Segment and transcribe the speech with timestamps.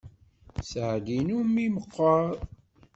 [0.59, 2.29] Sseɛd-inu mmi meqqer.